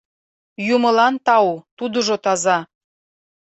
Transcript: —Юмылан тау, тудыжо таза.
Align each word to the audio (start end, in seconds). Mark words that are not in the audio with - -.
—Юмылан 0.75 1.15
тау, 1.25 1.51
тудыжо 1.77 2.15
таза. 2.23 2.57